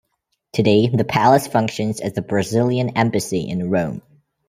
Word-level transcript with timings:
Today, 0.51 0.87
the 0.87 1.03
palace 1.03 1.45
functions 1.45 2.01
as 2.01 2.13
the 2.13 2.23
Brazilian 2.23 2.97
Embassy 2.97 3.47
in 3.47 3.69
Rome. 3.69 4.01